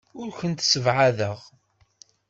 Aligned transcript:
Ur 0.21 0.29
kent-ssebɛadeɣ. 0.39 1.37